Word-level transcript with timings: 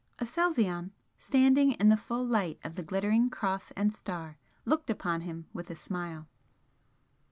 Aselzion, 0.17 0.89
standing 1.19 1.73
in 1.73 1.89
the 1.89 1.95
full 1.95 2.25
light 2.25 2.57
of 2.63 2.73
the 2.73 2.81
glittering 2.81 3.29
Cross 3.29 3.69
and 3.75 3.93
Star, 3.93 4.39
looked 4.65 4.89
upon 4.89 5.21
him 5.21 5.45
with 5.53 5.69
a 5.69 5.75
smile. 5.75 6.27